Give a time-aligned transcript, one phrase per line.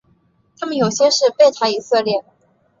[0.57, 2.23] 他们有些是贝塔以色列。